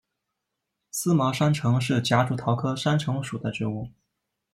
[0.89, 3.87] 思茅山橙是夹竹桃科山橙属的植物。